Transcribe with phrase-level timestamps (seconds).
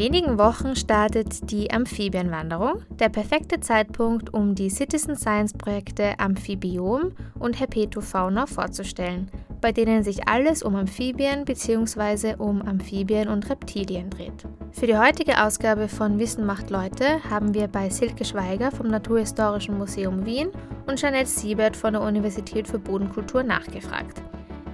[0.00, 7.60] wenigen Wochen startet die Amphibienwanderung, der perfekte Zeitpunkt, um die Citizen Science Projekte Amphibiom und
[7.60, 12.36] Herpetofauna vorzustellen, bei denen sich alles um Amphibien bzw.
[12.38, 14.46] um Amphibien und Reptilien dreht.
[14.72, 19.76] Für die heutige Ausgabe von Wissen macht Leute haben wir bei Silke Schweiger vom Naturhistorischen
[19.76, 20.48] Museum Wien
[20.86, 24.22] und Jeanette Siebert von der Universität für Bodenkultur nachgefragt.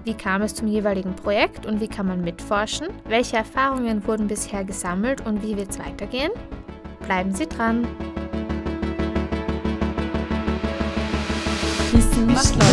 [0.07, 2.86] Wie kam es zum jeweiligen Projekt und wie kann man mitforschen?
[3.08, 6.30] Welche Erfahrungen wurden bisher gesammelt und wie wird es weitergehen?
[7.04, 7.89] Bleiben Sie dran!
[11.90, 12.71] Wissen macht Leid.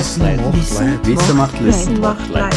[1.07, 1.66] Wissen macht Leid.
[1.66, 2.55] Wissen macht Leid.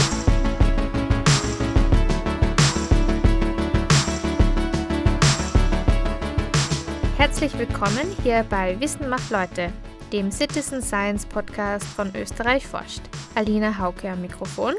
[7.17, 9.73] Herzlich willkommen hier bei Wissen macht Leute,
[10.13, 13.03] dem Citizen Science Podcast von Österreich forscht.
[13.35, 14.75] Alina Hauke am Mikrofon.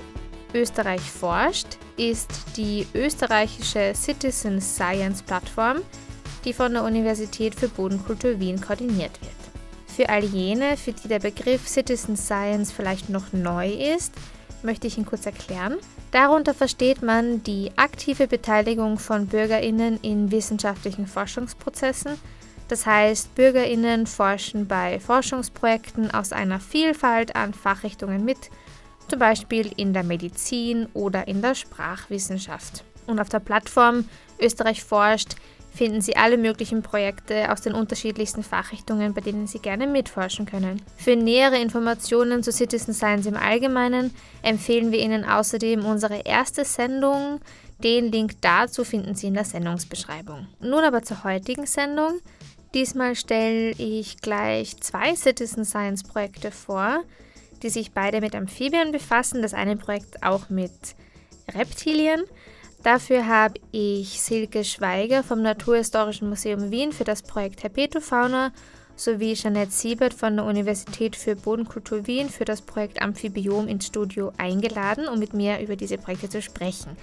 [0.54, 5.78] Österreich forscht ist die österreichische Citizen Science Plattform,
[6.46, 9.32] die von der Universität für Bodenkultur Wien koordiniert wird.
[9.88, 14.14] Für all jene, für die der Begriff Citizen Science vielleicht noch neu ist,
[14.64, 15.78] möchte ich ihn kurz erklären.
[16.12, 22.14] Darunter versteht man die aktive Beteiligung von Bürgerinnen in wissenschaftlichen Forschungsprozessen.
[22.68, 28.38] Das heißt, Bürgerinnen forschen bei Forschungsprojekten aus einer Vielfalt an Fachrichtungen mit,
[29.08, 32.84] zum Beispiel in der Medizin oder in der Sprachwissenschaft.
[33.06, 34.06] Und auf der Plattform
[34.40, 35.36] Österreich forscht
[35.74, 40.82] finden Sie alle möglichen Projekte aus den unterschiedlichsten Fachrichtungen, bei denen Sie gerne mitforschen können.
[40.98, 47.40] Für nähere Informationen zu Citizen Science im Allgemeinen empfehlen wir Ihnen außerdem unsere erste Sendung.
[47.84, 50.48] Den Link dazu finden Sie in der Sendungsbeschreibung.
[50.60, 52.20] Nun aber zur heutigen Sendung.
[52.78, 57.04] Diesmal stelle ich gleich zwei Citizen Science Projekte vor,
[57.64, 59.42] die sich beide mit Amphibien befassen.
[59.42, 60.72] Das eine Projekt auch mit
[61.56, 62.22] Reptilien.
[62.84, 68.52] Dafür habe ich Silke Schweiger vom Naturhistorischen Museum Wien für das Projekt Herpetofauna
[68.96, 74.34] sowie Jeanette Siebert von der Universität für Bodenkultur Wien für das Projekt Amphibiom ins Studio
[74.38, 76.96] eingeladen, um mit mir über diese Projekte zu sprechen.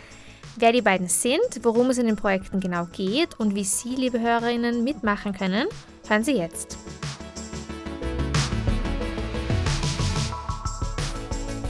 [0.57, 4.21] Wer die beiden sind, worum es in den Projekten genau geht und wie Sie, liebe
[4.21, 5.67] Hörerinnen, mitmachen können,
[6.09, 6.79] hören Sie jetzt.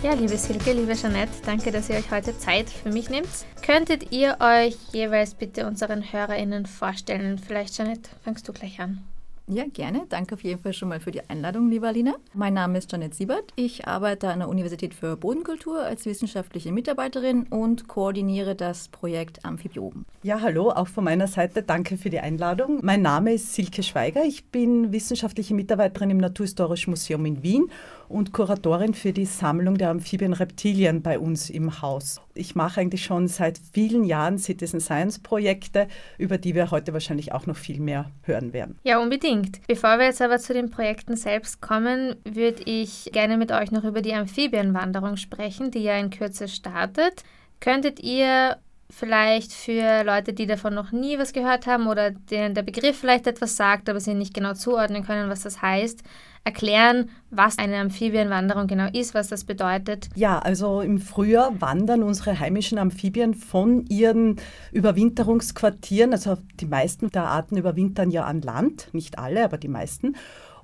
[0.02, 3.26] Ja, liebe Silke, liebe Jeanette, danke, dass ihr euch heute Zeit für mich nehmt.
[3.64, 7.38] Könntet ihr euch jeweils bitte unseren HörerInnen vorstellen?
[7.38, 9.02] Vielleicht, Jeanette, fängst du gleich an.
[9.46, 10.06] Ja, gerne.
[10.08, 12.14] Danke auf jeden Fall schon mal für die Einladung, liebe Alina.
[12.32, 13.52] Mein Name ist Janet Siebert.
[13.56, 20.06] Ich arbeite an der Universität für Bodenkultur als wissenschaftliche Mitarbeiterin und koordiniere das Projekt Amphibioben.
[20.22, 22.78] Ja, hallo, auch von meiner Seite danke für die Einladung.
[22.82, 24.24] Mein Name ist Silke Schweiger.
[24.24, 27.70] Ich bin wissenschaftliche Mitarbeiterin im Naturhistorischen Museum in Wien
[28.14, 32.20] und Kuratorin für die Sammlung der Amphibien-Reptilien bei uns im Haus.
[32.34, 37.32] Ich mache eigentlich schon seit vielen Jahren Citizen Science Projekte, über die wir heute wahrscheinlich
[37.32, 38.78] auch noch viel mehr hören werden.
[38.84, 39.66] Ja, unbedingt.
[39.66, 43.82] Bevor wir jetzt aber zu den Projekten selbst kommen, würde ich gerne mit euch noch
[43.82, 47.24] über die Amphibienwanderung sprechen, die ja in Kürze startet.
[47.58, 48.58] Könntet ihr
[48.94, 53.26] vielleicht für Leute, die davon noch nie was gehört haben oder denen der Begriff vielleicht
[53.26, 56.02] etwas sagt, aber sie nicht genau zuordnen können, was das heißt,
[56.44, 60.08] erklären, was eine Amphibienwanderung genau ist, was das bedeutet?
[60.14, 64.36] Ja, also im Frühjahr wandern unsere heimischen Amphibien von ihren
[64.72, 70.16] Überwinterungsquartieren, also die meisten der Arten überwintern ja an Land, nicht alle, aber die meisten.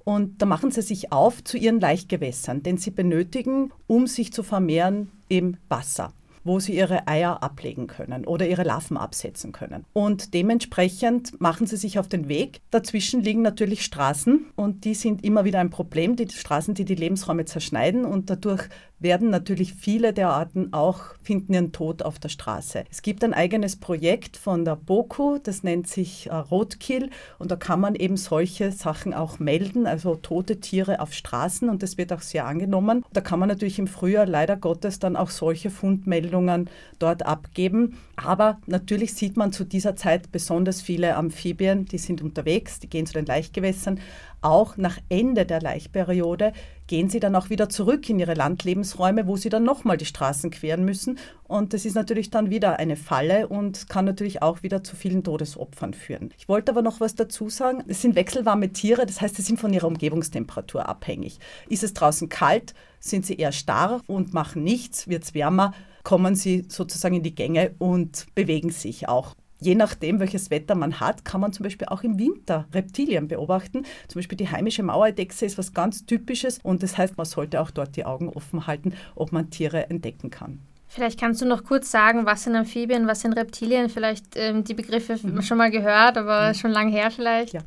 [0.04, 4.42] Und da machen sie sich auf zu ihren Laichgewässern, denn sie benötigen, um sich zu
[4.42, 6.12] vermehren, eben Wasser
[6.44, 9.84] wo sie ihre Eier ablegen können oder ihre Larven absetzen können.
[9.92, 12.60] Und dementsprechend machen sie sich auf den Weg.
[12.70, 16.94] Dazwischen liegen natürlich Straßen und die sind immer wieder ein Problem, die Straßen, die die
[16.94, 18.68] Lebensräume zerschneiden und dadurch
[19.00, 22.84] werden natürlich viele der Arten auch finden ihren Tod auf der Straße.
[22.90, 27.56] Es gibt ein eigenes Projekt von der BOKU, das nennt sich äh, Roadkill und da
[27.56, 32.12] kann man eben solche Sachen auch melden, also tote Tiere auf Straßen und das wird
[32.12, 33.04] auch sehr angenommen.
[33.12, 36.68] Da kann man natürlich im Frühjahr leider Gottes dann auch solche Fundmeldungen
[36.98, 37.98] dort abgeben.
[38.16, 43.06] Aber natürlich sieht man zu dieser Zeit besonders viele Amphibien, die sind unterwegs, die gehen
[43.06, 43.98] zu den Laichgewässern,
[44.42, 46.52] auch nach Ende der Laichperiode
[46.86, 50.50] gehen sie dann auch wieder zurück in ihre Landlebensräume, wo sie dann nochmal die Straßen
[50.50, 51.18] queren müssen.
[51.44, 55.22] Und das ist natürlich dann wieder eine Falle und kann natürlich auch wieder zu vielen
[55.22, 56.30] Todesopfern führen.
[56.36, 57.84] Ich wollte aber noch was dazu sagen.
[57.86, 61.38] Es sind wechselwarme Tiere, das heißt, sie sind von ihrer Umgebungstemperatur abhängig.
[61.68, 65.06] Ist es draußen kalt, sind sie eher starr und machen nichts.
[65.06, 65.72] Wird es wärmer,
[66.02, 71.00] kommen sie sozusagen in die Gänge und bewegen sich auch je nachdem, welches Wetter man
[71.00, 73.84] hat, kann man zum Beispiel auch im Winter Reptilien beobachten.
[74.08, 77.70] Zum Beispiel die heimische Mauerdechse ist was ganz Typisches und das heißt, man sollte auch
[77.70, 80.60] dort die Augen offen halten, ob man Tiere entdecken kann.
[80.92, 83.88] Vielleicht kannst du noch kurz sagen, was sind Amphibien, was sind Reptilien?
[83.88, 85.40] Vielleicht ähm, die Begriffe mhm.
[85.40, 86.54] schon mal gehört, aber mhm.
[86.54, 87.52] schon lange her vielleicht.
[87.52, 87.60] Ja,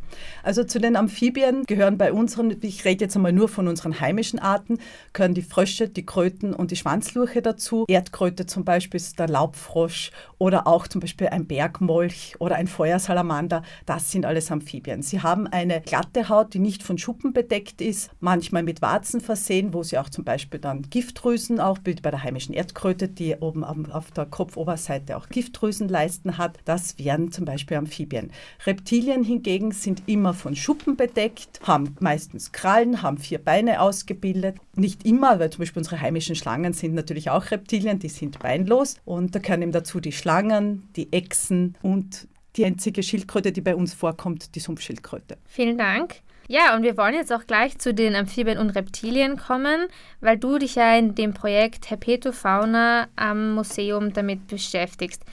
[0.43, 4.39] also zu den Amphibien gehören bei unseren, ich rede jetzt einmal nur von unseren heimischen
[4.39, 4.77] Arten,
[5.13, 7.85] gehören die Frösche, die Kröten und die Schwanzlurche dazu.
[7.87, 13.63] Erdkröte zum Beispiel ist der Laubfrosch oder auch zum Beispiel ein Bergmolch oder ein Feuersalamander.
[13.85, 15.01] Das sind alles Amphibien.
[15.01, 19.73] Sie haben eine glatte Haut, die nicht von Schuppen bedeckt ist, manchmal mit Warzen versehen,
[19.73, 24.11] wo sie auch zum Beispiel dann Giftdrüsen, auch bei der heimischen Erdkröte, die oben auf
[24.11, 26.59] der Kopfoberseite auch Giftdrüsenleisten hat.
[26.65, 28.31] Das wären zum Beispiel Amphibien.
[28.65, 34.57] Reptilien hingegen sind immer von Schuppen bedeckt, haben meistens Krallen, haben vier Beine ausgebildet.
[34.75, 38.95] Nicht immer, weil zum Beispiel unsere heimischen Schlangen sind natürlich auch Reptilien, die sind beinlos.
[39.05, 43.75] Und da gehören eben dazu die Schlangen, die Echsen und die einzige Schildkröte, die bei
[43.75, 45.37] uns vorkommt, die Sumpfschildkröte.
[45.45, 46.21] Vielen Dank.
[46.47, 49.87] Ja, und wir wollen jetzt auch gleich zu den Amphibien und Reptilien kommen,
[50.19, 55.23] weil du dich ja in dem Projekt Herpetofauna am Museum damit beschäftigst.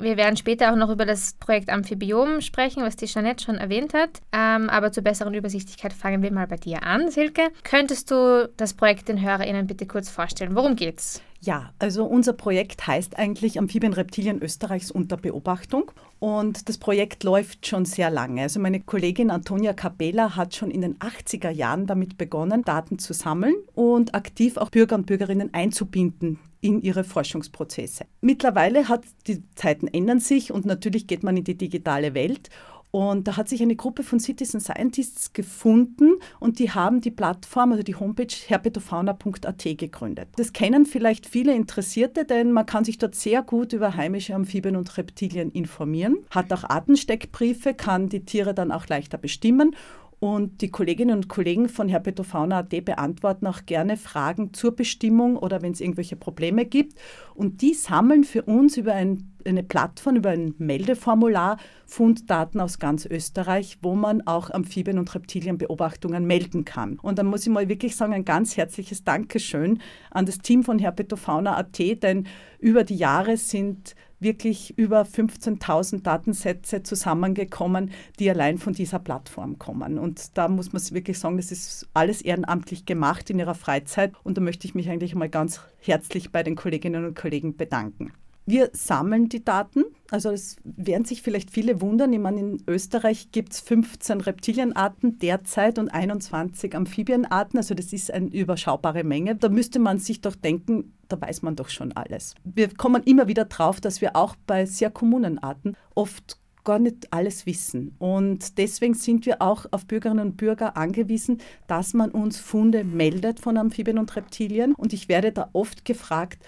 [0.00, 3.94] Wir werden später auch noch über das Projekt Amphibiom sprechen, was die Jeanette schon erwähnt
[3.94, 4.20] hat.
[4.32, 7.48] Ähm, aber zur besseren Übersichtlichkeit fangen wir mal bei dir an, Silke.
[7.64, 10.54] Könntest du das Projekt den HörerInnen bitte kurz vorstellen?
[10.54, 11.20] Worum geht's?
[11.40, 17.66] Ja, also unser Projekt heißt eigentlich Amphibien Reptilien Österreichs unter Beobachtung und das Projekt läuft
[17.66, 18.42] schon sehr lange.
[18.42, 23.12] Also meine Kollegin Antonia Capella hat schon in den 80er Jahren damit begonnen, Daten zu
[23.12, 28.04] sammeln und aktiv auch Bürger und Bürgerinnen einzubinden in ihre Forschungsprozesse.
[28.20, 32.50] Mittlerweile hat die Zeiten ändern sich und natürlich geht man in die digitale Welt
[32.90, 37.72] und da hat sich eine Gruppe von Citizen Scientists gefunden und die haben die Plattform,
[37.72, 40.28] also die Homepage herpetofauna.at gegründet.
[40.36, 44.76] Das kennen vielleicht viele Interessierte, denn man kann sich dort sehr gut über heimische Amphibien
[44.76, 49.74] und Reptilien informieren, hat auch Artensteckbriefe, kann die Tiere dann auch leichter bestimmen
[50.20, 55.72] und die Kolleginnen und Kollegen von Herpetofauna.at beantworten auch gerne Fragen zur Bestimmung oder wenn
[55.72, 56.98] es irgendwelche Probleme gibt.
[57.34, 63.06] Und die sammeln für uns über ein, eine Plattform, über ein Meldeformular Funddaten aus ganz
[63.06, 66.98] Österreich, wo man auch Amphibien- und Reptilienbeobachtungen melden kann.
[66.98, 69.80] Und da muss ich mal wirklich sagen, ein ganz herzliches Dankeschön
[70.10, 72.26] an das Team von Herpetofauna.at, denn
[72.58, 79.98] über die Jahre sind wirklich über 15.000 Datensätze zusammengekommen, die allein von dieser Plattform kommen.
[79.98, 84.12] Und da muss man wirklich sagen, das ist alles ehrenamtlich gemacht in ihrer Freizeit.
[84.24, 88.12] Und da möchte ich mich eigentlich mal ganz herzlich bei den Kolleginnen und Kollegen bedanken.
[88.48, 89.84] Wir sammeln die Daten.
[90.10, 92.14] Also es werden sich vielleicht viele wundern.
[92.14, 97.58] Ich meine, in Österreich gibt es 15 Reptilienarten derzeit und 21 Amphibienarten.
[97.58, 99.36] Also das ist eine überschaubare Menge.
[99.36, 102.36] Da müsste man sich doch denken, da weiß man doch schon alles.
[102.42, 107.12] Wir kommen immer wieder drauf, dass wir auch bei sehr kommunen Arten oft gar nicht
[107.12, 107.96] alles wissen.
[107.98, 113.40] Und deswegen sind wir auch auf Bürgerinnen und Bürger angewiesen, dass man uns Funde meldet
[113.40, 114.74] von Amphibien und Reptilien.
[114.74, 116.38] Und ich werde da oft gefragt,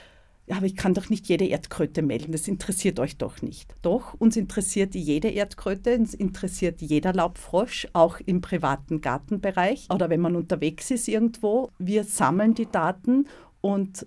[0.51, 3.75] aber ich kann doch nicht jede Erdkröte melden, das interessiert euch doch nicht.
[3.83, 10.21] Doch, uns interessiert jede Erdkröte, uns interessiert jeder Laubfrosch, auch im privaten Gartenbereich oder wenn
[10.21, 11.71] man unterwegs ist irgendwo.
[11.79, 13.27] Wir sammeln die Daten
[13.61, 14.07] und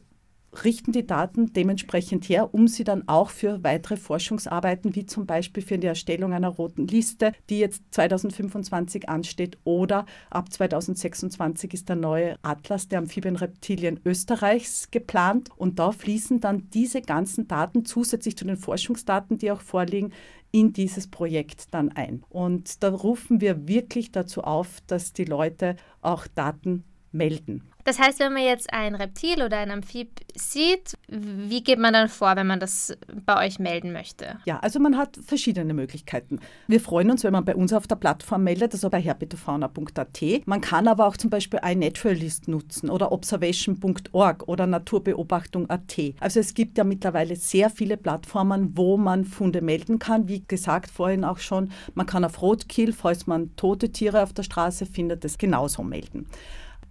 [0.63, 5.63] richten die Daten dementsprechend her, um sie dann auch für weitere Forschungsarbeiten, wie zum Beispiel
[5.63, 11.95] für die Erstellung einer roten Liste, die jetzt 2025 ansteht, oder ab 2026 ist der
[11.95, 15.49] neue Atlas der Amphibienreptilien Österreichs geplant.
[15.55, 20.13] Und da fließen dann diese ganzen Daten zusätzlich zu den Forschungsdaten, die auch vorliegen,
[20.51, 22.23] in dieses Projekt dann ein.
[22.29, 27.72] Und da rufen wir wirklich dazu auf, dass die Leute auch Daten melden.
[27.83, 32.07] Das heißt, wenn man jetzt ein Reptil oder ein Amphib sieht, wie geht man dann
[32.07, 34.37] vor, wenn man das bei euch melden möchte?
[34.45, 36.39] Ja, also man hat verschiedene Möglichkeiten.
[36.67, 40.21] Wir freuen uns, wenn man bei uns auf der Plattform meldet, also bei herpetofauna.at.
[40.45, 45.99] Man kann aber auch zum Beispiel iNaturalist nutzen oder observation.org oder naturbeobachtung.at.
[46.19, 50.27] Also es gibt ja mittlerweile sehr viele Plattformen, wo man Funde melden kann.
[50.27, 54.43] Wie gesagt vorhin auch schon, man kann auf Roadkill, falls man tote Tiere auf der
[54.43, 56.27] Straße findet, das genauso melden.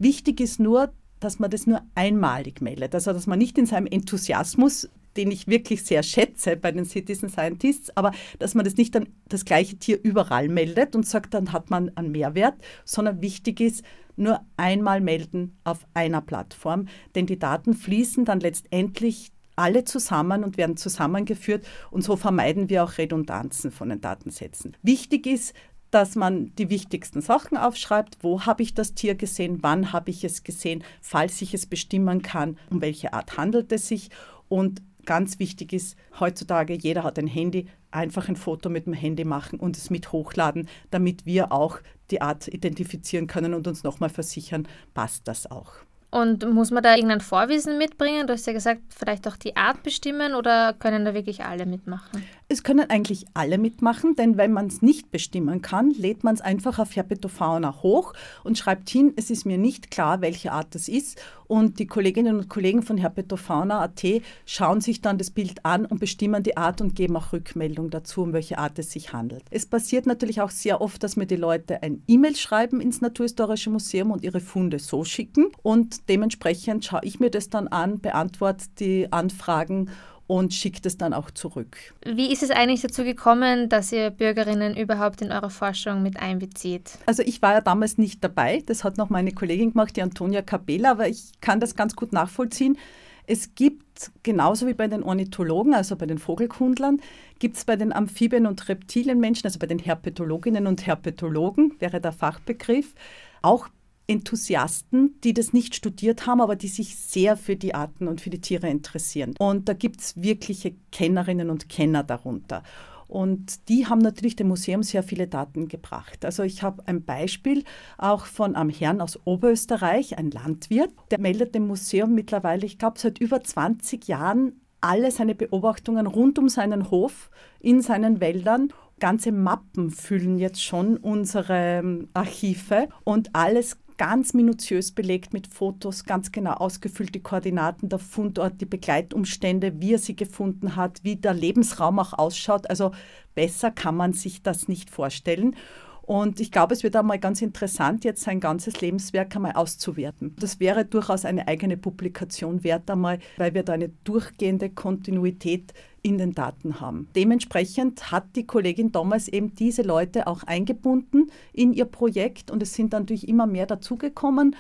[0.03, 2.93] Wichtig ist nur, dass man das nur einmalig meldet.
[2.95, 7.29] Also dass man nicht in seinem Enthusiasmus, den ich wirklich sehr schätze bei den Citizen
[7.29, 11.53] Scientists, aber dass man das nicht dann das gleiche Tier überall meldet und sagt, dann
[11.53, 12.55] hat man einen Mehrwert,
[12.85, 13.85] sondern wichtig ist,
[14.17, 20.57] nur einmal melden auf einer Plattform, denn die Daten fließen dann letztendlich alle zusammen und
[20.57, 24.77] werden zusammengeführt und so vermeiden wir auch Redundanzen von den Datensätzen.
[24.83, 25.55] Wichtig ist,
[25.93, 28.19] dass man die wichtigsten Sachen aufschreibt.
[28.23, 29.59] Wo habe ich das Tier gesehen?
[29.61, 30.83] Wann habe ich es gesehen?
[31.01, 34.09] Falls ich es bestimmen kann, um welche Art handelt es sich?
[34.49, 39.25] Und ganz wichtig ist, heutzutage, jeder hat ein Handy, einfach ein Foto mit dem Handy
[39.25, 41.79] machen und es mit hochladen, damit wir auch
[42.11, 45.73] die Art identifizieren können und uns nochmal versichern, passt das auch.
[46.13, 48.27] Und muss man da irgendein Vorwissen mitbringen?
[48.27, 52.23] Du hast ja gesagt, vielleicht auch die Art bestimmen oder können da wirklich alle mitmachen?
[52.51, 56.43] Es können eigentlich alle mitmachen, denn wenn man es nicht bestimmen kann, lädt man es
[56.43, 58.13] einfach auf Herpetofauna hoch
[58.45, 61.19] und schreibt hin, es ist mir nicht klar, welche Art es ist.
[61.53, 66.43] Und die Kolleginnen und Kollegen von Herpetofauna.at schauen sich dann das Bild an und bestimmen
[66.43, 69.43] die Art und geben auch Rückmeldung dazu, um welche Art es sich handelt.
[69.51, 73.69] Es passiert natürlich auch sehr oft, dass mir die Leute ein E-Mail schreiben ins Naturhistorische
[73.69, 75.49] Museum und ihre Funde so schicken.
[75.63, 79.91] Und dementsprechend schaue ich mir das dann an, beantworte die Anfragen
[80.33, 81.77] und schickt es dann auch zurück.
[82.07, 86.93] Wie ist es eigentlich dazu gekommen, dass ihr Bürgerinnen überhaupt in eure Forschung mit einbezieht?
[87.05, 90.41] Also ich war ja damals nicht dabei, das hat noch meine Kollegin gemacht, die Antonia
[90.41, 92.79] Capella, aber ich kann das ganz gut nachvollziehen.
[93.27, 97.03] Es gibt, genauso wie bei den Ornithologen, also bei den Vogelkundlern,
[97.39, 102.13] gibt es bei den Amphibien- und Reptilienmenschen, also bei den Herpetologinnen und Herpetologen, wäre der
[102.13, 102.95] Fachbegriff,
[103.43, 103.69] auch
[104.13, 108.31] Enthusiasten, die das nicht studiert haben, aber die sich sehr für die Arten und für
[108.31, 109.35] die Tiere interessieren.
[109.39, 112.63] Und da gibt es wirkliche Kennerinnen und Kenner darunter.
[113.09, 116.25] Und die haben natürlich dem Museum sehr viele Daten gebracht.
[116.25, 117.63] Also ich habe ein Beispiel
[117.99, 122.99] auch von einem Herrn aus Oberösterreich, ein Landwirt, der meldet dem Museum mittlerweile, ich glaube,
[122.99, 129.33] seit über 20 Jahren alle seine Beobachtungen rund um seinen Hof in seinen Wäldern ganze
[129.33, 136.33] Mappen füllen jetzt schon unsere ähm, Archive und alles ganz minutiös belegt mit Fotos, ganz
[136.33, 141.35] genau ausgefüllt die Koordinaten, der Fundort, die Begleitumstände, wie er sie gefunden hat, wie der
[141.35, 142.69] Lebensraum auch ausschaut.
[142.69, 142.93] Also
[143.35, 145.57] besser kann man sich das nicht vorstellen.
[146.03, 150.35] Und ich glaube, es wird einmal ganz interessant, jetzt sein ganzes Lebenswerk einmal auszuwerten.
[150.39, 156.19] Das wäre durchaus eine eigene Publikation wert einmal, weil wir da eine durchgehende Kontinuität in
[156.19, 157.09] den Daten haben.
[157.15, 162.75] Dementsprechend hat die Kollegin damals eben diese Leute auch eingebunden in ihr Projekt und es
[162.75, 164.57] sind natürlich immer mehr dazugekommen.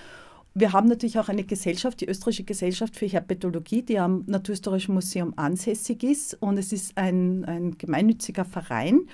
[0.55, 5.33] Wir haben natürlich auch eine Gesellschaft, die Österreichische Gesellschaft für Herpetologie, die am Naturhistorischen Museum
[5.37, 9.09] ansässig ist und es ist ein, ein gemeinnütziger Verein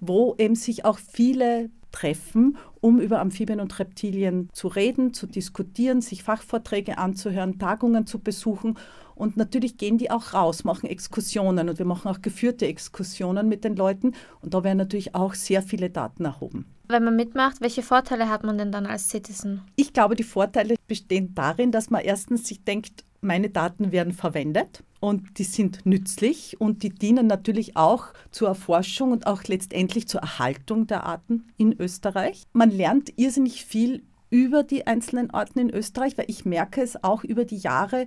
[0.00, 6.00] wo eben sich auch viele treffen, um über Amphibien und Reptilien zu reden, zu diskutieren,
[6.00, 8.78] sich Fachvorträge anzuhören, Tagungen zu besuchen.
[9.20, 13.64] Und natürlich gehen die auch raus, machen Exkursionen und wir machen auch geführte Exkursionen mit
[13.64, 14.14] den Leuten.
[14.40, 16.64] Und da werden natürlich auch sehr viele Daten erhoben.
[16.88, 19.60] Wenn man mitmacht, welche Vorteile hat man denn dann als Citizen?
[19.76, 24.82] Ich glaube, die Vorteile bestehen darin, dass man erstens sich denkt, meine Daten werden verwendet
[25.00, 30.22] und die sind nützlich und die dienen natürlich auch zur Erforschung und auch letztendlich zur
[30.22, 32.44] Erhaltung der Arten in Österreich.
[32.54, 37.22] Man lernt irrsinnig viel über die einzelnen Arten in Österreich, weil ich merke es auch
[37.22, 38.06] über die Jahre,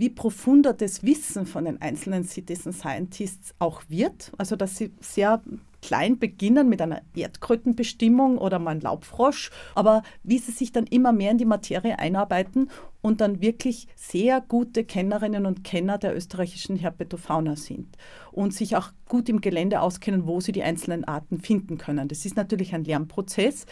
[0.00, 4.32] wie profunder das Wissen von den einzelnen Citizen Scientists auch wird.
[4.38, 5.42] Also dass sie sehr
[5.82, 11.12] klein beginnen mit einer Erdkrötenbestimmung oder mal ein Laubfrosch, aber wie sie sich dann immer
[11.12, 12.70] mehr in die Materie einarbeiten
[13.02, 17.96] und dann wirklich sehr gute Kennerinnen und Kenner der österreichischen Herpetofauna sind
[18.32, 22.08] und sich auch gut im Gelände auskennen, wo sie die einzelnen Arten finden können.
[22.08, 23.66] Das ist natürlich ein Lernprozess,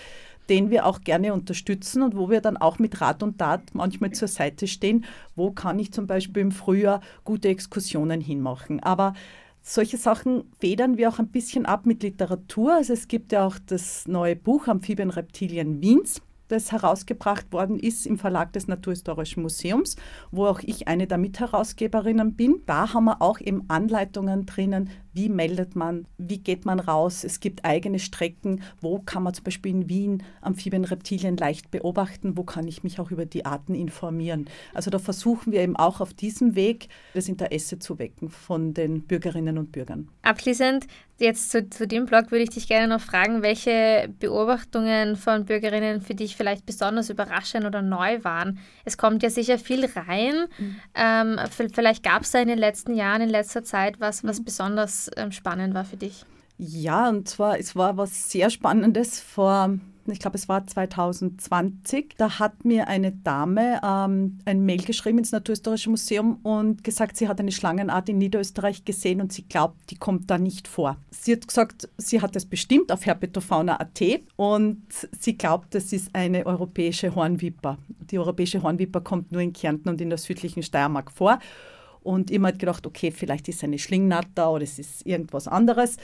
[0.48, 4.12] den wir auch gerne unterstützen und wo wir dann auch mit Rat und Tat manchmal
[4.12, 5.04] zur Seite stehen.
[5.36, 8.80] Wo kann ich zum Beispiel im Frühjahr gute Exkursionen hinmachen?
[8.80, 9.14] Aber
[9.62, 12.74] solche Sachen federn wir auch ein bisschen ab mit Literatur.
[12.74, 18.06] Also es gibt ja auch das neue Buch Amphibien Reptilien Wiens das herausgebracht worden ist
[18.06, 19.96] im Verlag des Naturhistorischen Museums,
[20.30, 22.62] wo auch ich eine der Mitherausgeberinnen bin.
[22.66, 27.24] Da haben wir auch eben Anleitungen drinnen, wie meldet man, wie geht man raus.
[27.24, 32.36] Es gibt eigene Strecken, wo kann man zum Beispiel in Wien Amphibien, Reptilien leicht beobachten,
[32.36, 34.48] wo kann ich mich auch über die Arten informieren.
[34.74, 39.02] Also da versuchen wir eben auch auf diesem Weg das Interesse zu wecken von den
[39.02, 40.08] Bürgerinnen und Bürgern.
[40.22, 40.86] Abschließend
[41.18, 46.00] jetzt zu, zu dem Blog würde ich dich gerne noch fragen, welche Beobachtungen von Bürgerinnen
[46.00, 48.58] für dich vielleicht besonders überraschend oder neu waren.
[48.84, 50.46] Es kommt ja sicher viel rein.
[50.58, 50.76] Mhm.
[50.94, 51.40] Ähm,
[51.72, 54.44] vielleicht gab es da in den letzten Jahren, in letzter Zeit was, was mhm.
[54.44, 56.24] besonders ähm, spannend war für dich.
[56.58, 59.78] Ja, und zwar, es war was sehr Spannendes vor
[60.12, 65.32] ich glaube, es war 2020, da hat mir eine Dame ähm, ein Mail geschrieben ins
[65.32, 69.96] Naturhistorische Museum und gesagt, sie hat eine Schlangenart in Niederösterreich gesehen und sie glaubt, die
[69.96, 70.96] kommt da nicht vor.
[71.10, 74.00] Sie hat gesagt, sie hat es bestimmt auf herpetofauna.at
[74.36, 74.82] und
[75.18, 77.78] sie glaubt, das ist eine europäische Hornviper.
[78.10, 81.38] Die europäische Hornviper kommt nur in Kärnten und in der südlichen Steiermark vor.
[82.02, 85.96] Und immer gedacht, okay, vielleicht ist es eine Schlingnatter oder es ist irgendwas anderes.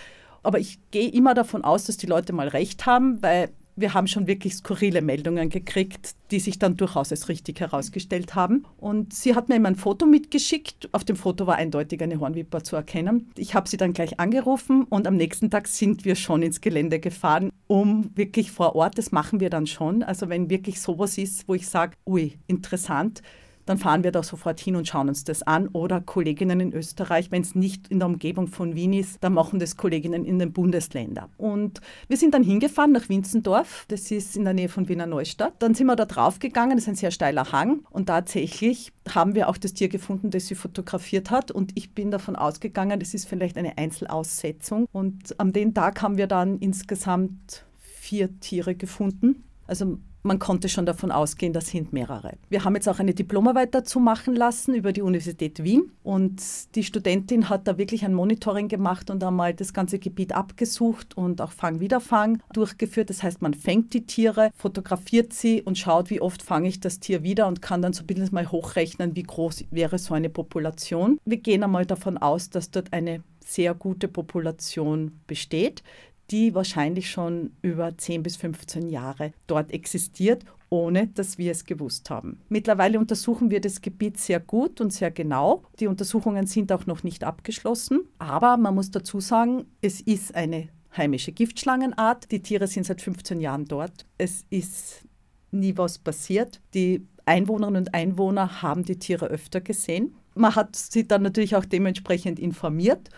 [0.42, 4.06] Aber ich gehe immer davon aus, dass die Leute mal recht haben, weil wir haben
[4.06, 8.64] schon wirklich skurrile Meldungen gekriegt, die sich dann durchaus als richtig herausgestellt haben.
[8.76, 10.88] Und sie hat mir immer ein Foto mitgeschickt.
[10.92, 13.30] Auf dem Foto war eindeutig eine Hornviper zu erkennen.
[13.36, 17.00] Ich habe sie dann gleich angerufen und am nächsten Tag sind wir schon ins Gelände
[17.00, 20.02] gefahren, um wirklich vor Ort, das machen wir dann schon.
[20.02, 23.22] Also wenn wirklich sowas ist, wo ich sage, ui, interessant,
[23.66, 25.68] dann fahren wir da sofort hin und schauen uns das an.
[25.68, 29.58] Oder Kolleginnen in Österreich, wenn es nicht in der Umgebung von Wien ist, dann machen
[29.58, 31.30] das Kolleginnen in den Bundesländern.
[31.36, 35.54] Und wir sind dann hingefahren nach Winzendorf, das ist in der Nähe von Wiener Neustadt.
[35.58, 39.34] Dann sind wir da drauf gegangen, das ist ein sehr steiler Hang und tatsächlich haben
[39.34, 43.14] wir auch das Tier gefunden, das sie fotografiert hat und ich bin davon ausgegangen, das
[43.14, 44.86] ist vielleicht eine Einzelaussetzung.
[44.92, 49.44] Und an dem Tag haben wir dann insgesamt vier Tiere gefunden.
[49.66, 52.32] Also man konnte schon davon ausgehen, das sind mehrere.
[52.48, 56.42] Wir haben jetzt auch eine Diplomarbeit dazu machen lassen über die Universität Wien und
[56.74, 61.42] die Studentin hat da wirklich ein Monitoring gemacht und einmal das ganze Gebiet abgesucht und
[61.42, 63.10] auch Fang-Wiederfang durchgeführt.
[63.10, 67.00] Das heißt, man fängt die Tiere, fotografiert sie und schaut, wie oft fange ich das
[67.00, 70.30] Tier wieder und kann dann so ein bisschen mal hochrechnen, wie groß wäre so eine
[70.30, 71.18] Population.
[71.26, 75.82] Wir gehen einmal davon aus, dass dort eine sehr gute Population besteht
[76.30, 82.10] die wahrscheinlich schon über 10 bis 15 Jahre dort existiert, ohne dass wir es gewusst
[82.10, 82.40] haben.
[82.48, 85.62] Mittlerweile untersuchen wir das Gebiet sehr gut und sehr genau.
[85.78, 90.68] Die Untersuchungen sind auch noch nicht abgeschlossen, aber man muss dazu sagen, es ist eine
[90.96, 92.30] heimische Giftschlangenart.
[92.30, 94.06] Die Tiere sind seit 15 Jahren dort.
[94.18, 95.06] Es ist
[95.50, 96.60] nie was passiert.
[96.72, 100.14] Die Einwohnerinnen und Einwohner haben die Tiere öfter gesehen.
[100.34, 103.10] Man hat sie dann natürlich auch dementsprechend informiert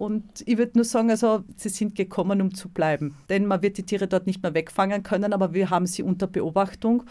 [0.00, 3.16] und ich würde nur sagen, also sie sind gekommen, um zu bleiben.
[3.28, 6.26] Denn man wird die Tiere dort nicht mehr wegfangen können, aber wir haben sie unter
[6.26, 7.02] Beobachtung.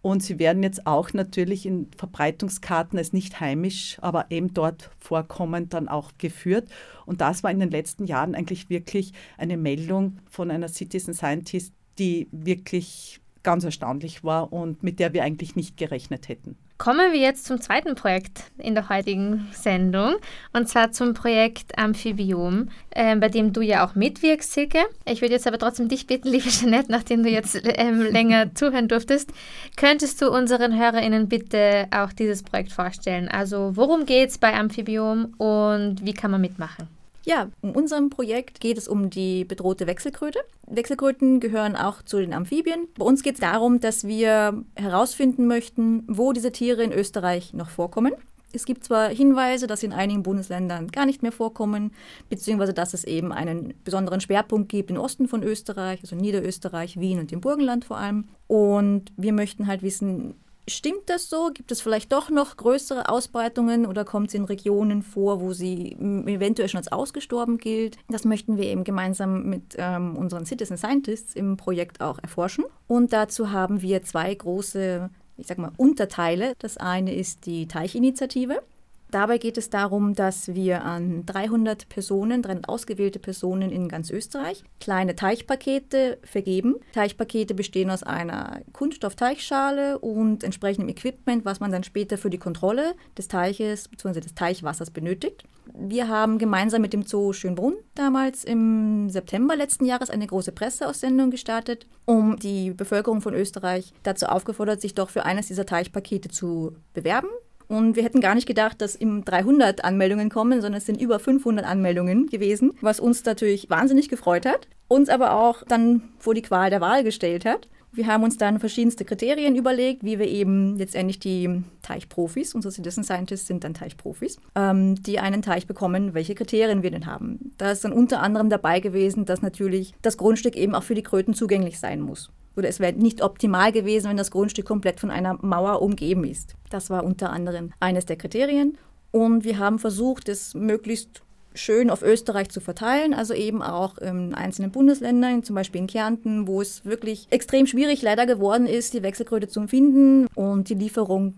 [0.00, 5.74] Und sie werden jetzt auch natürlich in Verbreitungskarten als nicht heimisch, aber eben dort vorkommend
[5.74, 6.70] dann auch geführt.
[7.04, 11.74] Und das war in den letzten Jahren eigentlich wirklich eine Meldung von einer Citizen Scientist,
[11.98, 16.56] die wirklich ganz erstaunlich war und mit der wir eigentlich nicht gerechnet hätten.
[16.78, 20.14] Kommen wir jetzt zum zweiten Projekt in der heutigen Sendung
[20.52, 24.78] und zwar zum Projekt Amphibiom, äh, bei dem du ja auch mitwirkst, Silke.
[25.04, 28.86] Ich würde jetzt aber trotzdem dich bitten, liebe Jeanette, nachdem du jetzt ähm, länger zuhören
[28.86, 29.32] durftest,
[29.76, 33.26] könntest du unseren HörerInnen bitte auch dieses Projekt vorstellen?
[33.26, 36.97] Also worum geht es bei Amphibiom und wie kann man mitmachen?
[37.28, 40.38] Ja, in unserem Projekt geht es um die bedrohte Wechselkröte.
[40.66, 42.88] Wechselkröten gehören auch zu den Amphibien.
[42.96, 47.68] Bei uns geht es darum, dass wir herausfinden möchten, wo diese Tiere in Österreich noch
[47.68, 48.14] vorkommen.
[48.54, 51.92] Es gibt zwar Hinweise, dass sie in einigen Bundesländern gar nicht mehr vorkommen,
[52.30, 57.18] beziehungsweise dass es eben einen besonderen Schwerpunkt gibt im Osten von Österreich, also Niederösterreich, Wien
[57.18, 58.28] und dem Burgenland vor allem.
[58.46, 60.34] Und wir möchten halt wissen,
[60.68, 61.50] Stimmt das so?
[61.52, 65.92] Gibt es vielleicht doch noch größere Ausbreitungen oder kommt es in Regionen vor, wo sie
[65.92, 67.96] eventuell schon als ausgestorben gilt?
[68.08, 72.64] Das möchten wir eben gemeinsam mit ähm, unseren Citizen Scientists im Projekt auch erforschen.
[72.86, 76.52] Und dazu haben wir zwei große, ich sag mal, Unterteile.
[76.58, 78.62] Das eine ist die Teichinitiative.
[79.10, 84.64] Dabei geht es darum, dass wir an 300 Personen, 300 ausgewählte Personen in ganz Österreich,
[84.80, 86.76] kleine Teichpakete vergeben.
[86.92, 92.94] Teichpakete bestehen aus einer Kunststoffteichschale und entsprechendem Equipment, was man dann später für die Kontrolle
[93.16, 94.20] des Teiches bzw.
[94.20, 95.44] des Teichwassers benötigt.
[95.74, 101.30] Wir haben gemeinsam mit dem Zoo Schönbrunn damals im September letzten Jahres eine große Presseaussendung
[101.30, 106.76] gestartet, um die Bevölkerung von Österreich dazu aufgefordert, sich doch für eines dieser Teichpakete zu
[106.94, 107.28] bewerben.
[107.68, 111.18] Und wir hätten gar nicht gedacht, dass im 300 Anmeldungen kommen, sondern es sind über
[111.18, 116.42] 500 Anmeldungen gewesen, was uns natürlich wahnsinnig gefreut hat, uns aber auch dann vor die
[116.42, 117.68] Qual der Wahl gestellt hat.
[117.92, 123.02] Wir haben uns dann verschiedenste Kriterien überlegt, wie wir eben letztendlich die Teichprofis, unsere Citizen
[123.02, 127.54] Scientists sind dann Teichprofis, ähm, die einen Teich bekommen, welche Kriterien wir denn haben.
[127.56, 131.02] Da ist dann unter anderem dabei gewesen, dass natürlich das Grundstück eben auch für die
[131.02, 135.10] Kröten zugänglich sein muss oder es wäre nicht optimal gewesen, wenn das Grundstück komplett von
[135.10, 136.54] einer Mauer umgeben ist.
[136.70, 138.76] Das war unter anderem eines der Kriterien.
[139.10, 141.22] Und wir haben versucht, es möglichst
[141.54, 146.46] schön auf Österreich zu verteilen, also eben auch in einzelnen Bundesländern, zum Beispiel in Kärnten,
[146.46, 151.34] wo es wirklich extrem schwierig leider geworden ist, die Wechselkröte zu finden und die Lieferung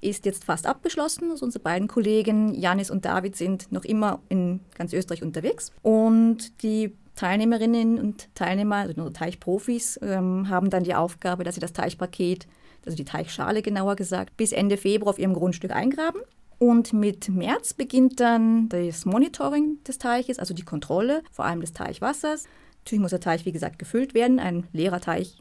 [0.00, 1.30] ist jetzt fast abgeschlossen.
[1.30, 6.62] Also unsere beiden Kollegen Janis und David sind noch immer in ganz Österreich unterwegs und
[6.62, 12.46] die Teilnehmerinnen und Teilnehmer, also Teichprofis, ähm, haben dann die Aufgabe, dass sie das Teichpaket,
[12.84, 16.20] also die Teichschale genauer gesagt, bis Ende Februar auf ihrem Grundstück eingraben.
[16.58, 21.72] Und mit März beginnt dann das Monitoring des Teiches, also die Kontrolle, vor allem des
[21.72, 22.44] Teichwassers.
[22.84, 24.38] Natürlich muss der Teich, wie gesagt, gefüllt werden.
[24.38, 25.38] Ein leerer Teich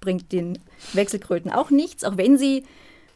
[0.00, 0.58] bringt den
[0.92, 2.64] Wechselkröten auch nichts, auch wenn sie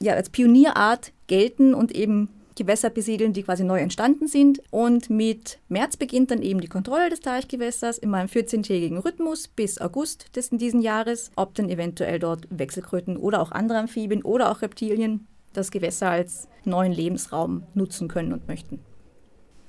[0.01, 4.61] ja als Pionierart gelten und eben Gewässer besiedeln, die quasi neu entstanden sind.
[4.71, 9.81] Und mit März beginnt dann eben die Kontrolle des Teichgewässers in einem 14-tägigen Rhythmus bis
[9.81, 14.51] August des in diesen Jahres, ob denn eventuell dort Wechselkröten oder auch andere Amphibien oder
[14.51, 18.81] auch Reptilien das Gewässer als neuen Lebensraum nutzen können und möchten.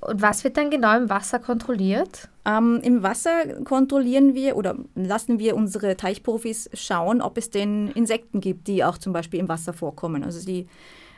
[0.00, 2.28] Und was wird dann genau im Wasser kontrolliert?
[2.46, 8.40] Ähm, Im Wasser kontrollieren wir oder lassen wir unsere Teichprofis schauen, ob es denn Insekten
[8.40, 10.24] gibt, die auch zum Beispiel im Wasser vorkommen.
[10.24, 10.66] Also die,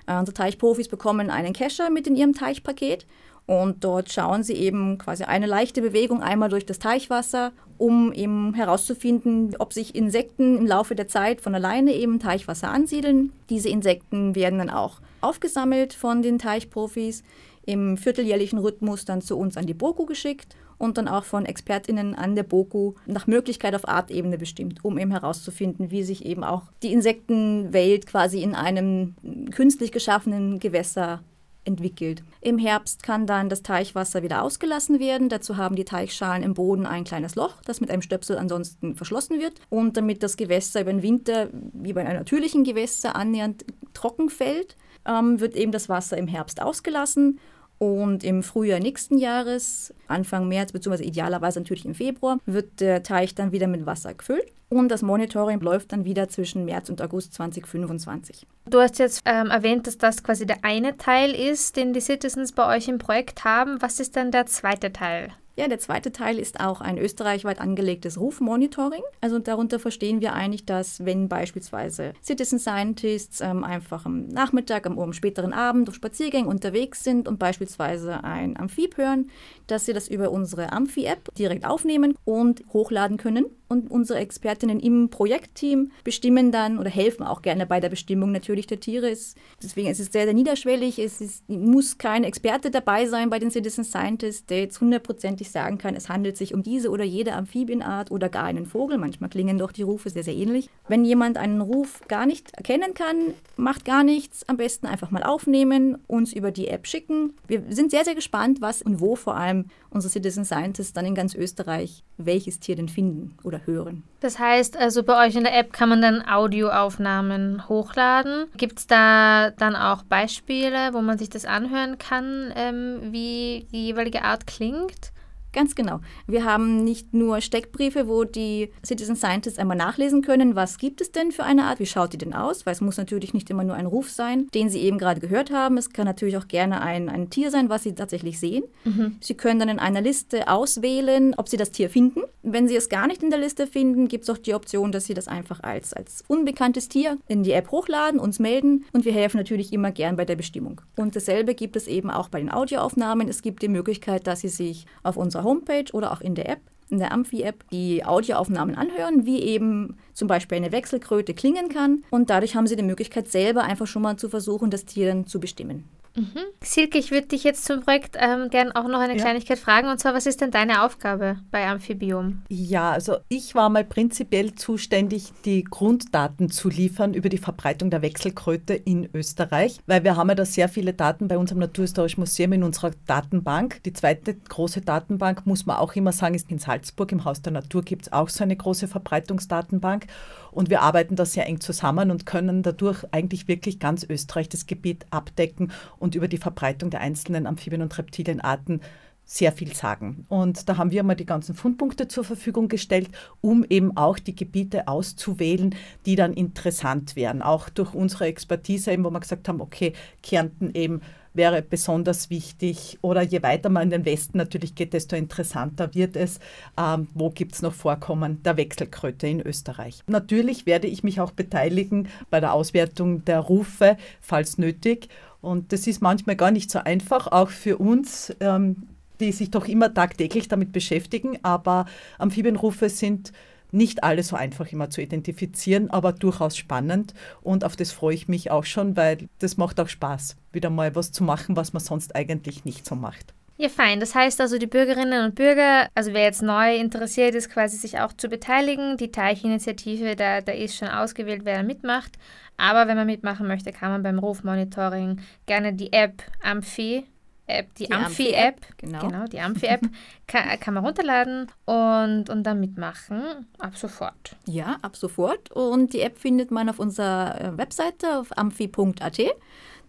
[0.06, 3.06] äh, unsere Teichprofis bekommen einen Kescher mit in ihrem Teichpaket
[3.46, 8.54] und dort schauen sie eben quasi eine leichte Bewegung einmal durch das Teichwasser, um eben
[8.54, 13.32] herauszufinden, ob sich Insekten im Laufe der Zeit von alleine eben Teichwasser ansiedeln.
[13.50, 17.24] Diese Insekten werden dann auch aufgesammelt von den Teichprofis
[17.66, 22.16] im vierteljährlichen Rhythmus dann zu uns an die BOKU geschickt und dann auch von ExpertInnen
[22.16, 26.64] an der BOKU nach Möglichkeit auf Artebene bestimmt, um eben herauszufinden, wie sich eben auch
[26.82, 29.14] die Insektenwelt quasi in einem
[29.52, 31.22] künstlich geschaffenen Gewässer
[31.64, 32.24] entwickelt.
[32.40, 35.28] Im Herbst kann dann das Teichwasser wieder ausgelassen werden.
[35.28, 39.38] Dazu haben die Teichschalen im Boden ein kleines Loch, das mit einem Stöpsel ansonsten verschlossen
[39.38, 39.60] wird.
[39.70, 43.64] Und damit das Gewässer über den Winter, wie bei einem natürlichen Gewässer, annähernd
[43.94, 47.38] trocken fällt, ähm, wird eben das Wasser im Herbst ausgelassen
[47.82, 51.02] und im Frühjahr nächsten Jahres, Anfang März bzw.
[51.02, 54.52] idealerweise natürlich im Februar, wird der Teich dann wieder mit Wasser gefüllt.
[54.68, 58.46] Und das Monitoring läuft dann wieder zwischen März und August 2025.
[58.66, 62.52] Du hast jetzt ähm, erwähnt, dass das quasi der eine Teil ist, den die Citizens
[62.52, 63.82] bei euch im Projekt haben.
[63.82, 65.32] Was ist dann der zweite Teil?
[65.54, 69.02] Ja, der zweite Teil ist auch ein österreichweit angelegtes Rufmonitoring.
[69.20, 74.98] Also darunter verstehen wir eigentlich, dass wenn beispielsweise Citizen Scientists ähm, einfach am Nachmittag, am,
[74.98, 79.30] am späteren Abend auf Spaziergängen unterwegs sind und beispielsweise ein Amphib hören,
[79.66, 83.44] dass sie das über unsere Amphi-App direkt aufnehmen und hochladen können.
[83.72, 88.66] Und unsere Expertinnen im Projektteam bestimmen dann oder helfen auch gerne bei der Bestimmung natürlich
[88.66, 89.08] der Tiere.
[89.08, 90.98] Es, deswegen ist es sehr, sehr niederschwellig.
[90.98, 95.78] Es ist, muss kein Experte dabei sein bei den Citizen Scientists, der jetzt hundertprozentig sagen
[95.78, 98.98] kann, es handelt sich um diese oder jede Amphibienart oder gar einen Vogel.
[98.98, 100.68] Manchmal klingen doch die Rufe sehr, sehr ähnlich.
[100.86, 104.46] Wenn jemand einen Ruf gar nicht erkennen kann, macht gar nichts.
[104.50, 107.32] Am besten einfach mal aufnehmen, uns über die App schicken.
[107.48, 111.14] Wir sind sehr, sehr gespannt, was und wo vor allem unsere Citizen Scientists dann in
[111.14, 114.04] ganz Österreich welches Tier denn finden oder hören.
[114.20, 118.46] Das heißt also, bei euch in der App kann man dann Audioaufnahmen hochladen.
[118.56, 123.86] Gibt es da dann auch Beispiele, wo man sich das anhören kann, ähm, wie die
[123.86, 125.11] jeweilige Art klingt?
[125.52, 126.00] Ganz genau.
[126.26, 131.12] Wir haben nicht nur Steckbriefe, wo die Citizen Scientists einmal nachlesen können, was gibt es
[131.12, 133.64] denn für eine Art, wie schaut die denn aus, weil es muss natürlich nicht immer
[133.64, 135.76] nur ein Ruf sein, den sie eben gerade gehört haben.
[135.76, 138.64] Es kann natürlich auch gerne ein, ein Tier sein, was sie tatsächlich sehen.
[138.84, 139.16] Mhm.
[139.20, 142.22] Sie können dann in einer Liste auswählen, ob sie das Tier finden.
[142.42, 145.04] Wenn sie es gar nicht in der Liste finden, gibt es auch die Option, dass
[145.04, 149.12] sie das einfach als, als unbekanntes Tier in die App hochladen, uns melden und wir
[149.12, 150.80] helfen natürlich immer gern bei der Bestimmung.
[150.96, 153.28] Und dasselbe gibt es eben auch bei den Audioaufnahmen.
[153.28, 156.60] Es gibt die Möglichkeit, dass sie sich auf unserer Homepage oder auch in der App,
[156.90, 162.04] in der Amphi-App, die Audioaufnahmen anhören, wie eben zum Beispiel eine Wechselkröte klingen kann.
[162.10, 165.26] Und dadurch haben sie die Möglichkeit, selber einfach schon mal zu versuchen, das Tier dann
[165.26, 165.84] zu bestimmen.
[166.14, 166.40] Mhm.
[166.62, 169.20] Silke, ich würde dich jetzt zum Projekt ähm, gern auch noch eine ja.
[169.20, 169.88] Kleinigkeit fragen.
[169.88, 172.42] Und zwar, was ist denn deine Aufgabe bei Amphibium?
[172.48, 178.02] Ja, also ich war mal prinzipiell zuständig, die Grunddaten zu liefern über die Verbreitung der
[178.02, 182.52] Wechselkröte in Österreich, weil wir haben ja da sehr viele Daten bei unserem Naturhistorischen Museum
[182.52, 183.82] in unserer Datenbank.
[183.84, 187.10] Die zweite große Datenbank, muss man auch immer sagen, ist in Salzburg.
[187.12, 190.06] Im Haus der Natur gibt es auch so eine große Verbreitungsdatenbank.
[190.50, 194.66] Und wir arbeiten da sehr eng zusammen und können dadurch eigentlich wirklich ganz Österreich das
[194.66, 195.72] Gebiet abdecken
[196.02, 198.80] und über die Verbreitung der einzelnen Amphibien- und Reptilienarten
[199.24, 200.26] sehr viel sagen.
[200.28, 203.08] Und da haben wir mal die ganzen Fundpunkte zur Verfügung gestellt,
[203.40, 207.40] um eben auch die Gebiete auszuwählen, die dann interessant wären.
[207.40, 211.00] Auch durch unsere Expertise, eben, wo wir gesagt haben, okay, Kärnten eben
[211.34, 212.98] wäre besonders wichtig.
[213.00, 216.38] Oder je weiter man in den Westen natürlich geht, desto interessanter wird es.
[216.78, 220.00] Ähm, wo gibt es noch Vorkommen der Wechselkröte in Österreich?
[220.06, 225.08] Natürlich werde ich mich auch beteiligen bei der Auswertung der Rufe, falls nötig.
[225.42, 228.88] Und das ist manchmal gar nicht so einfach, auch für uns, ähm,
[229.20, 231.38] die sich doch immer tagtäglich damit beschäftigen.
[231.42, 231.84] Aber
[232.18, 233.32] Amphibienrufe sind
[233.72, 237.14] nicht alle so einfach immer zu identifizieren, aber durchaus spannend.
[237.42, 240.94] Und auf das freue ich mich auch schon, weil das macht auch Spaß, wieder mal
[240.94, 243.34] was zu machen, was man sonst eigentlich nicht so macht.
[243.56, 244.00] Ja, fein.
[244.00, 248.00] Das heißt also, die Bürgerinnen und Bürger, also wer jetzt neu interessiert ist, quasi sich
[248.00, 252.12] auch zu beteiligen, die Teichinitiative, da, da ist schon ausgewählt, wer mitmacht.
[252.56, 257.04] Aber wenn man mitmachen möchte, kann man beim Rufmonitoring gerne die App Amphi
[257.46, 259.00] App, die, die Amphi-App, Amphi genau.
[259.00, 259.82] genau, die Amphi-App
[260.26, 264.36] kann, kann, man runterladen und, und dann mitmachen, ab sofort.
[264.46, 265.50] Ja, ab sofort.
[265.50, 269.20] Und die App findet man auf unserer äh, Webseite auf amphi.at.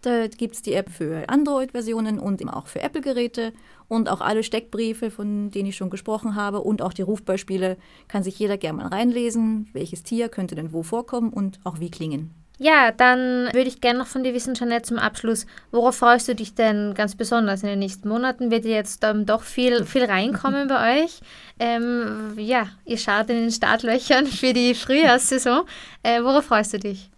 [0.04, 3.54] Da gibt es die App für Android-Versionen und auch für Apple-Geräte.
[3.88, 8.24] Und auch alle Steckbriefe, von denen ich schon gesprochen habe, und auch die Rufbeispiele kann
[8.24, 9.70] sich jeder gerne mal reinlesen.
[9.72, 12.32] Welches Tier könnte denn wo vorkommen und auch wie klingen.
[12.60, 15.46] Ja, dann würde ich gerne noch von dir wissen, Jeanette, zum Abschluss.
[15.72, 18.52] Worauf freust du dich denn ganz besonders in den nächsten Monaten?
[18.52, 21.22] Wird jetzt ähm, doch viel, viel reinkommen bei euch?
[21.60, 25.64] Ähm, ja, ihr schaut in den Startlöchern für die Frühjahrssaison.
[26.04, 27.10] Äh, worauf freust du dich?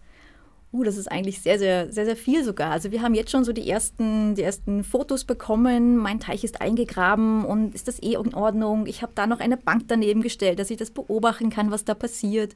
[0.75, 2.71] Uh, das ist eigentlich sehr, sehr, sehr, sehr viel sogar.
[2.71, 5.95] Also wir haben jetzt schon so die ersten, die ersten Fotos bekommen.
[5.95, 8.85] Mein Teich ist eingegraben und ist das eh in Ordnung?
[8.85, 11.93] Ich habe da noch eine Bank daneben gestellt, dass ich das beobachten kann, was da
[11.93, 12.55] passiert.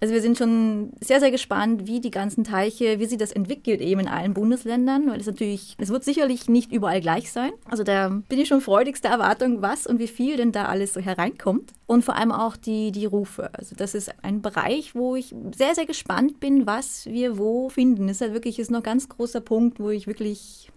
[0.00, 3.82] Also wir sind schon sehr, sehr gespannt, wie die ganzen Teiche, wie sich das entwickelt
[3.82, 7.52] eben in allen Bundesländern, weil es natürlich, es wird sicherlich nicht überall gleich sein.
[7.66, 11.00] Also da bin ich schon freudigster Erwartung, was und wie viel denn da alles so
[11.00, 11.72] hereinkommt.
[11.90, 13.50] Und vor allem auch die, die Rufe.
[13.52, 18.06] Also das ist ein Bereich, wo ich sehr, sehr gespannt bin, was wir wo finden.
[18.06, 20.70] Das ist halt wirklich ist noch ein ganz großer Punkt, wo ich wirklich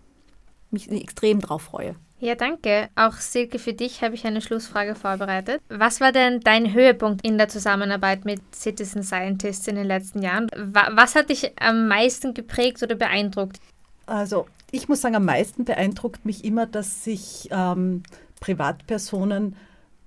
[0.71, 1.95] mich extrem drauf freue.
[2.19, 2.89] Ja, danke.
[2.95, 5.61] Auch Silke, für dich habe ich eine Schlussfrage vorbereitet.
[5.69, 10.47] Was war denn dein Höhepunkt in der Zusammenarbeit mit Citizen Scientists in den letzten Jahren?
[10.55, 13.59] Was hat dich am meisten geprägt oder beeindruckt?
[14.07, 18.01] Also, ich muss sagen, am meisten beeindruckt mich immer, dass sich ähm,
[18.39, 19.55] Privatpersonen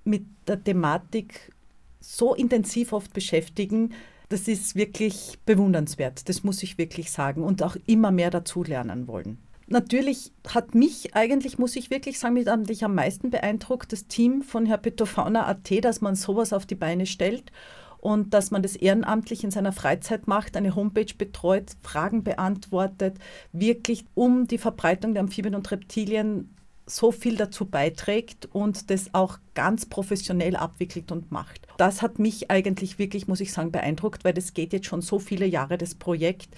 [0.07, 1.53] mit der Thematik
[2.01, 3.93] so intensiv oft beschäftigen.
[4.29, 9.39] Das ist wirklich bewundernswert, das muss ich wirklich sagen, und auch immer mehr dazulernen wollen.
[9.69, 14.43] Natürlich hat mich eigentlich, muss ich wirklich sagen, mit mich am meisten beeindruckt das Team
[14.43, 17.51] von Herpetofauna.at, dass man sowas auf die Beine stellt
[17.99, 23.17] und dass man das ehrenamtlich in seiner Freizeit macht, eine Homepage betreut, Fragen beantwortet,
[23.53, 26.55] wirklich um die Verbreitung der Amphibien und Reptilien
[26.87, 31.67] so viel dazu beiträgt und das auch ganz professionell abwickelt und macht.
[31.79, 35.19] Das hat mich eigentlich wirklich, muss ich sagen, beeindruckt, weil das geht jetzt schon so
[35.19, 36.49] viele Jahre, das Projekt.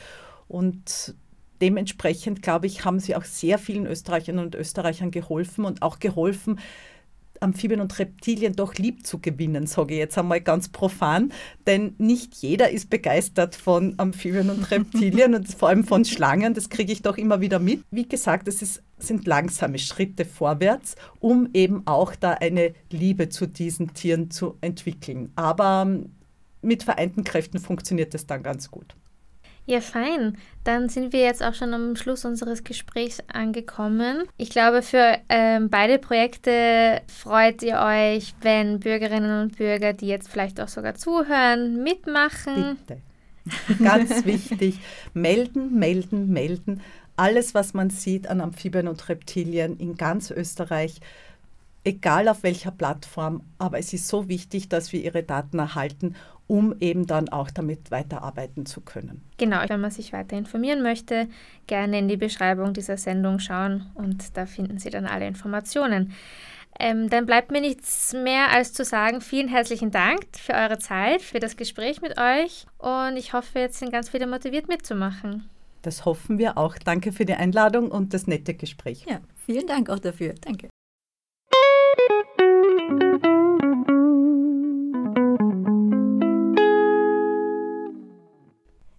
[0.47, 1.15] Und
[1.61, 6.61] dementsprechend, glaube ich, haben sie auch sehr vielen Österreicherinnen und Österreichern geholfen und auch geholfen,
[7.41, 11.33] Amphibien und Reptilien doch lieb zu gewinnen, sage ich jetzt einmal ganz profan.
[11.67, 16.55] Denn nicht jeder ist begeistert von Amphibien und Reptilien und vor allem von Schlangen.
[16.55, 17.83] Das kriege ich doch immer wieder mit.
[17.91, 23.47] Wie gesagt, es ist, sind langsame Schritte vorwärts, um eben auch da eine Liebe zu
[23.47, 25.33] diesen Tieren zu entwickeln.
[25.37, 26.13] Aber ähm,
[26.63, 28.95] mit vereinten Kräften funktioniert es dann ganz gut.
[29.67, 30.39] Ja, fein.
[30.65, 34.23] Dann sind wir jetzt auch schon am Schluss unseres Gesprächs angekommen.
[34.39, 40.31] Ich glaube, für ähm, beide Projekte freut ihr euch, wenn Bürgerinnen und Bürger, die jetzt
[40.31, 42.79] vielleicht auch sogar zuhören, mitmachen.
[42.87, 43.03] Bitte.
[43.83, 44.79] Ganz wichtig.
[45.15, 46.81] Melden, melden, melden.
[47.19, 51.01] Alles, was man sieht an Amphibien und Reptilien in ganz Österreich,
[51.85, 56.15] egal auf welcher Plattform, aber es ist so wichtig, dass wir ihre Daten erhalten
[56.49, 59.23] um eben dann auch damit weiterarbeiten zu können.
[59.37, 61.29] Genau, wenn man sich weiter informieren möchte,
[61.67, 66.13] gerne in die Beschreibung dieser Sendung schauen und da finden Sie dann alle Informationen.
[66.81, 71.23] Ähm, dann bleibt mir nichts mehr als zu sagen, vielen herzlichen Dank für eure Zeit,
[71.23, 75.51] für das Gespräch mit euch und ich hoffe, jetzt sind ganz viele motiviert mitzumachen.
[75.89, 76.77] Das hoffen wir auch.
[76.77, 79.07] Danke für die Einladung und das nette Gespräch.
[79.09, 80.35] Ja, vielen Dank auch dafür.
[80.39, 80.69] Danke.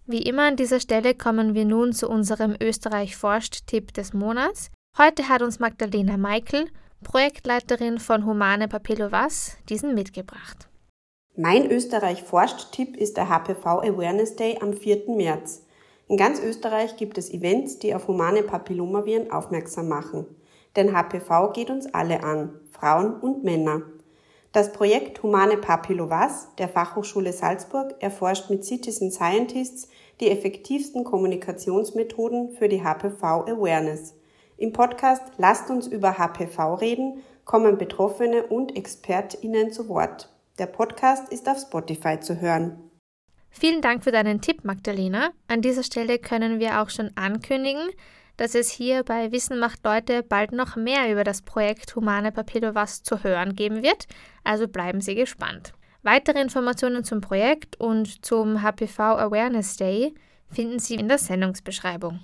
[0.07, 4.71] Wie immer an dieser Stelle kommen wir nun zu unserem Österreich forscht-Tipp des Monats.
[4.97, 6.71] Heute hat uns Magdalena Meikel,
[7.03, 10.67] Projektleiterin von Humane Papillovas, diesen mitgebracht.
[11.35, 15.03] Mein Österreich forscht-Tipp ist der HPV Awareness Day am 4.
[15.15, 15.68] März.
[16.09, 20.25] In ganz Österreich gibt es Events, die auf humane Papillomaviren aufmerksam machen.
[20.75, 23.83] Denn HPV geht uns alle an, Frauen und Männer.
[24.51, 29.87] Das Projekt Humane Papillovas der Fachhochschule Salzburg erforscht mit Citizen Scientists
[30.19, 34.15] die effektivsten Kommunikationsmethoden für die HPV-Awareness.
[34.57, 40.33] Im Podcast Lasst uns über HPV reden kommen Betroffene und ExpertInnen zu Wort.
[40.57, 42.88] Der Podcast ist auf Spotify zu hören.
[43.49, 45.31] Vielen Dank für deinen Tipp, Magdalena.
[45.47, 47.89] An dieser Stelle können wir auch schon ankündigen,
[48.37, 53.03] dass es hier bei Wissen macht Leute bald noch mehr über das Projekt Humane Papillovas
[53.03, 54.07] zu hören geben wird,
[54.43, 55.73] also bleiben Sie gespannt.
[56.03, 60.13] Weitere Informationen zum Projekt und zum HPV Awareness Day
[60.49, 62.21] finden Sie in der Sendungsbeschreibung.